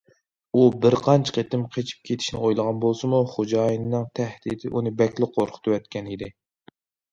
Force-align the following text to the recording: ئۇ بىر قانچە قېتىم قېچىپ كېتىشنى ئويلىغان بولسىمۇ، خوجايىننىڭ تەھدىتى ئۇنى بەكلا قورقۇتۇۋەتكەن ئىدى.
ئۇ 0.55 0.61
بىر 0.85 0.95
قانچە 1.07 1.35
قېتىم 1.35 1.65
قېچىپ 1.75 2.07
كېتىشنى 2.09 2.41
ئويلىغان 2.47 2.81
بولسىمۇ، 2.87 3.21
خوجايىننىڭ 3.35 4.09
تەھدىتى 4.23 4.75
ئۇنى 4.75 4.97
بەكلا 5.05 5.33
قورقۇتۇۋەتكەن 5.39 6.13
ئىدى. 6.17 6.35